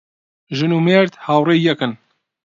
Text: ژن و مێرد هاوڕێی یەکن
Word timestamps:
ژن 0.57 0.71
و 0.73 0.79
مێرد 0.85 1.13
هاوڕێی 1.25 1.65
یەکن 1.69 1.91